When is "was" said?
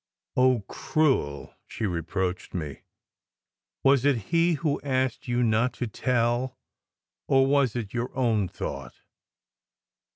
3.83-4.03, 7.45-7.75